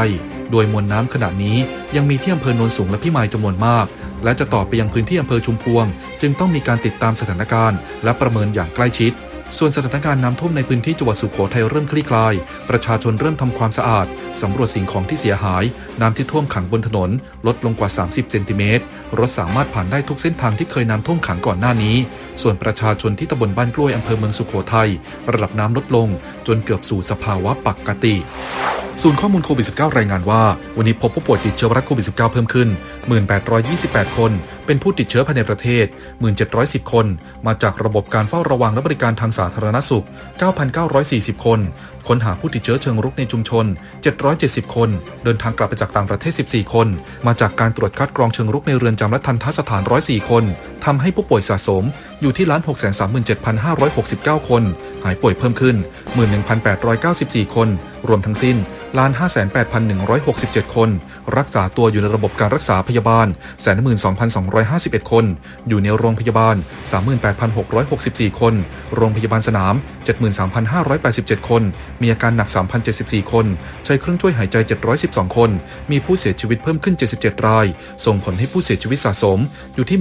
[0.52, 1.58] โดยมวลน้ำขณะนี้
[1.96, 3.86] ยังมีที่อำเภอโนนสูงและพิมายจำนวนมาก
[4.24, 5.86] และจะต่อไปยังพื้นที่อำเภอชุมพวง
[6.22, 9.12] จึงต้องมีการติดตามสถานการณ์ และประเมินอย่างใกล้ชิด
[9.58, 12.34] ส่วนสถานการณ์น้ำท่วมในพื้นที่จังหวัดสุโขทัยเริ่มคลี่คลาย
[12.70, 14.08] ประชาชนเริ่มทำความสะอาด
[14.42, 15.64] สำรวจสิ่งของที่เสียหาย
[16.02, 17.10] น้ำที่ท่วมขังบนถนน
[17.48, 18.84] ลดลงกว่า 30 เซนติเมตร
[19.20, 21.96] รถสามารถผ่านได้ทุกเส้นทางที่เคยน้ำท่วมขังก่อนหน้านี้
[22.42, 24.90] ส่วนประชาชนที่ตำบลบ้านกล้วยอำเภอเมืองสุโขทัย
[25.32, 26.08] ระดับน้ำลดลง
[26.48, 28.16] จนเกือบสู่สภาวะปกติ
[29.02, 30.44] ศูนย์ข้อมูลโควิด -19 รายงานว่า
[30.78, 32.70] วันนี้พบผู้ป่วยติดเชื้อไวรัสโควิด -19 เพิ่มขึ้น
[33.44, 34.32] 1,828 คน
[34.66, 35.86] เป็นผู้ติดเชื้อภายในประเทศ
[36.40, 37.06] 1,710 คน
[37.48, 40.06] มาจากระบบการเฝ้าระวังและบริการทางสาธารณสุข
[40.76, 41.60] 9,940 คน
[42.08, 43.66] ค้นหาผู้ติดเชื้อเชิงรุกในชุมชน
[44.20, 44.90] 770 คน
[45.24, 46.88] เดินทางกลับไปจากต่างประเทศ 14 คน
[47.28, 50.44] มาจากการตรวจคัดกรองเชิงรุกในเรือนจำและทันทสถาน 104 คน
[50.86, 51.84] ทำให้ผู้ป่วยสะสม
[52.22, 52.62] อยู่ที่ล้าน
[54.36, 54.64] 637,569 คน
[55.04, 55.76] หายป่วยเพิ่มขึ้น
[56.66, 57.70] 11,894 คน
[58.08, 58.58] รวมทั้งสิ้น
[58.94, 60.90] 58,167 คน
[61.38, 63.28] รักษาตัวอยู่ในระบบการรักษาพยาบาล
[64.20, 65.26] 112,251 คน
[65.68, 66.56] อยู่ในโรงพยาบาล
[67.48, 68.54] 38,664 คน
[68.96, 69.74] โรงพยาบาลสนาม
[70.62, 71.64] 73,587 คน
[72.02, 72.50] มีอาการหนัก
[72.90, 73.46] 3,074 คน
[73.86, 74.56] ใช้เครื่องช่วยหายใจ
[74.98, 75.50] 712 คน
[75.92, 77.66] มีผู้เสียชีวิตเพิ่มขึ้น 77 ราย
[78.06, 79.40] ส่งผลให้ผู้เสียชีวิตสะสม
[79.76, 79.98] อยู่ที่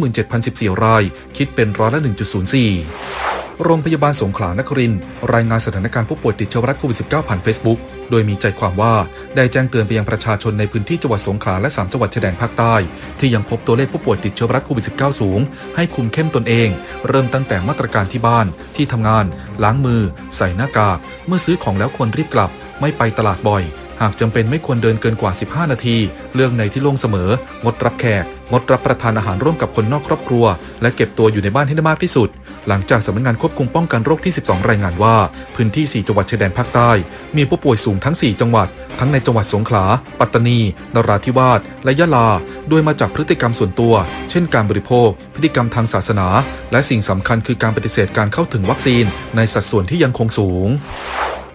[0.75, 1.03] 17,014 ราย
[1.37, 5.01] คิดเป็นร้อยละ 1.04โรงพยาบาลสงขลานครินทร์
[5.35, 7.79] รายงานสถานการณ์ผู้ป่วยติดเชื้อไวรัสโควิด -19 ผ่าน Facebook
[8.11, 8.95] โดยมีใจความว่า
[9.37, 12.75] ได้แจ้งเตือนไปยังประชาชนในพื้นที่จังหวัดสงขลาและ 3 จังหวัดชายแดนภาคใต้
[13.19, 15.41] ที่ยังพบตัวเลขผู้ป่วยติดเชื้อรัสโควิด -19 สูง
[15.77, 16.69] ให้คุมเข้มตนเอง
[17.09, 19.25] เริ่มตั้งแต่มาตรการที่บ้าน ที่ทำงาน
[19.63, 20.03] ล้างมือ
[20.37, 22.51] ใส่หน้ากาก เมื่อซื้อของแล้วควรรีบกลับ
[22.81, 23.65] ไม่ไปตลาดบ่อย
[24.01, 25.97] หากจำเป็นไม่ควรเดินเกินกว่า 15 นาที
[26.35, 27.31] เลื่อกในที่โล่งเสมอ
[27.65, 30.45] งดรับแขก งดรับประทานอาหารร่วมกับคนนอกครอบครัว
[30.83, 32.29] และเก็บตัวอยู่ในบ้านให้ได้มากที่สุด
[32.69, 35.17] หลังจากสำนักงานควบคุมป้องกันโรคที่ 12 รายงานว่า
[35.55, 36.91] พื้นที่ 4 จังหวัดชายแดนภาคใต้
[37.37, 39.85] มีผู้ป่วยสูงทั้ง 4 จังหวัด ทั้งในจังหวัดสงขลา
[40.21, 40.59] ปัตตานี
[40.95, 42.29] นราธิวาส และยะลา
[42.69, 43.95] โดยมาจากพฤติกรรมส่วนตัว
[44.31, 46.27] เช่นการบริโภค พฤติกรรมทางศาสนา
[46.73, 49.05] และสิ่งสำคัญคือการปฏิเสธการเข้าถึงวัคซีน
[49.37, 50.69] ในสัดส่วนที่ยังคงสูง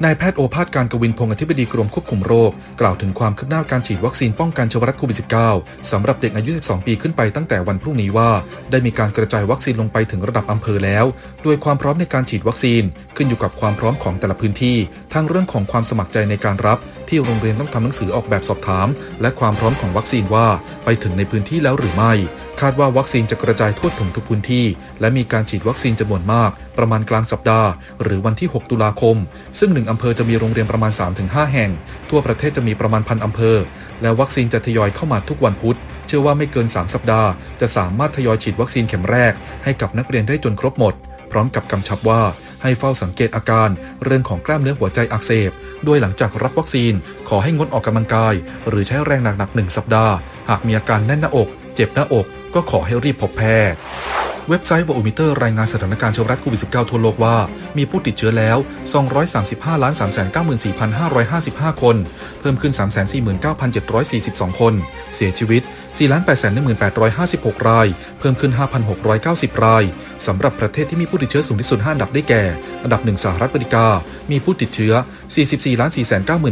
[0.03, 5.17] นายแพทย์โอภาสการกวินพงศ์อธิบดีกรมควบคุมโรค กล่าวถึงความคืบหน้าการฉีดวัคซีนป้องกันเชื้อไวรัสโควิด
[5.51, 8.29] -19 สำหรับเด็กอายุ 12 ปีขึ้นไปตั้งแต่วันพรุ่งนี้ว่า
[8.71, 11.05] ได้มีการกระจายวัคซีนลงไปถึงระดับอำเภอแล้ว
[11.43, 12.83] โดยความพร้อมในการฉีดวัคซีน
[13.15, 14.77] ขึ้นอยู่กับความพร้อมของแต่ละพื้นที่
[15.13, 16.77] ทั้งเรื่องของความสมัครใจในการรับ
[17.09, 18.87] ที่โรงเรียนต้องทำหนังสือออกแบบสอบถาม
[19.21, 20.47] และความพร้อมของวัคซีนว่า
[20.85, 22.13] ไปถึงในพื้นที่แล้วหรือไม่
[22.61, 24.65] คาดว่าวัคซีนจะกระจายทั่วถึงทุกพื้นที่
[24.99, 27.69] และมีการฉีดวัคซีนจำนวนมาก ประมาณกลางสัปดาห์
[28.03, 29.17] หรือวันที่ 6 ตุลาคม
[29.59, 30.91] ซึ่งหนึ่งอำเภอจะมีโรงเรียนประมาณ
[31.21, 31.71] 3-5 แห่ง
[32.09, 33.57] ทั่วประเทศจะมีประมาณพันอำเภอ
[34.01, 35.77] และวัคซีนจะทยอยเข้ามาทุกวันพุธ
[36.07, 37.29] เชื่อว่าไม่เกิน 3 สัปดาห์
[37.61, 39.33] จะสามารถทยอยฉีดวัคซีนเข็มแรก
[39.63, 40.93] ให้กับนักเรียนได้จนครบหมด
[41.31, 42.21] พร้อมกับกำชับว่า
[42.63, 43.69] ให้เฝ้าสังเกตอาการ
[44.03, 45.51] เรื่องของกล้ามเนื้อหัวใจอักเสบ
[45.85, 46.93] โดยหลังจากรับวัคซีน
[47.29, 48.33] ขอให้งดออกกำลังกาย
[48.67, 50.13] หรือใช้แรงหนักๆหนึ่งสัปดาห์
[50.49, 52.25] หากมีอาการแน่นหน้าอก เจ็บหน้าอก
[52.55, 53.77] ก็ขอให้รีบพบแพทย์
[54.49, 57.35] เว็บไซต์วอ u มิเตอร์รายงานสถานการณ์เชื้อไวรัสโควิด -19 ทั่วโลกว่า
[57.77, 58.57] มีผู้ติดเชื้อแล้ว
[59.19, 59.93] 235ล้าน
[61.13, 61.95] 394,555 คน
[62.39, 62.73] เพิ่มขึ้น
[63.61, 64.73] 349,742 คน
[65.15, 67.87] เสียชีวิต 4 8 1 8 5 6 ราย
[68.19, 68.51] เพิ่มขึ้น
[69.07, 69.83] 5,690 ราย
[70.27, 72.43] สำหรับประเทศที่มีผู้ติดเชื้อสูงที่สุด 5 อันดับได้แก่
[72.83, 73.85] อันดับ 1 สหรัฐอเมริกา
[74.31, 74.93] มีผู้ติดเชื้อ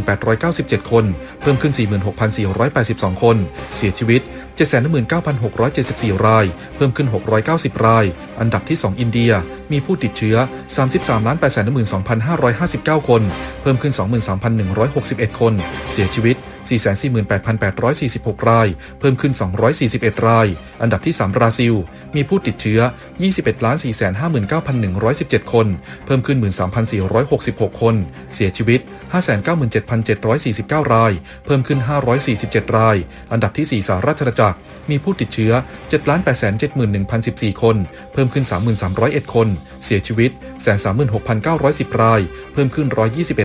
[0.06, 1.04] 44,498,897 คน
[1.40, 1.72] เพิ่มขึ้น
[2.48, 3.36] 46,482 คน
[3.76, 4.20] เสียชีวิต
[4.58, 6.44] 719,674 ราย
[6.76, 7.08] เพิ่มขึ้น
[7.46, 8.04] 690 ราย
[8.40, 9.32] อันดับที่ 2 อินเดีย
[9.72, 10.36] มีผู้ติดเชื้อ
[13.00, 13.22] 33,812,559 คน
[13.62, 13.92] เพิ่มขึ้น
[14.66, 15.52] 23,161 คน
[15.92, 16.36] เสียชีวิต
[16.68, 18.68] 448,846 ราย
[19.00, 19.32] เพิ่มขึ้น
[19.80, 20.46] 241 ราย
[20.82, 21.74] อันดับที่ 3 บราซิล
[22.16, 22.80] มีผู้ติดเชื้อ
[24.40, 25.66] 21,459,117 คน
[26.06, 26.38] เพิ่มขึ้น
[27.10, 27.94] 13,466 คน
[28.34, 28.80] เสียชีวิต
[29.62, 31.12] 597,749 ราย
[31.46, 31.78] เพิ่มขึ้น
[32.28, 32.96] 547 ราย
[33.32, 34.58] อันดับที่ 4 สหราชอาณาจักร
[34.90, 35.52] มีผู้ติดเชื้อ
[36.56, 37.76] 7,871,014 คน
[38.12, 38.44] เพิ่มขึ้น
[38.88, 39.48] 3,301 คน
[39.84, 40.30] เสียชีวิต
[41.36, 42.20] 136,910 ราย
[42.52, 43.40] เพิ่มขึ้น 121